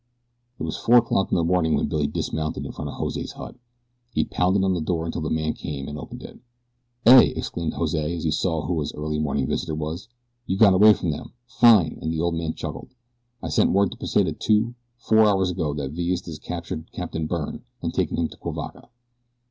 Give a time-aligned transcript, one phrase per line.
[0.59, 3.55] It was four o'clock in the morning when Billy dismounted in front of Jose's hut.
[4.15, 6.39] He pounded on the door until the man came and opened it.
[7.05, 10.07] "Eh!" exclaimed Jose as he saw who his early morning visitor was,
[10.47, 11.33] "you got away from them.
[11.45, 12.95] Fine!" and the old man chuckled.
[13.43, 17.93] "I send word to Pesita two, four hours ago that Villistas capture Capitan Byrne and
[17.93, 18.89] take him to Cuivaca."